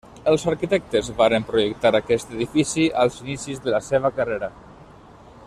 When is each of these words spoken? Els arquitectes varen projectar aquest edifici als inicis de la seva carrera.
Els 0.29 0.43
arquitectes 0.51 1.09
varen 1.19 1.45
projectar 1.49 1.91
aquest 1.99 2.33
edifici 2.39 2.87
als 3.03 3.21
inicis 3.27 3.63
de 3.67 3.77
la 3.77 3.83
seva 3.93 4.13
carrera. 4.21 4.51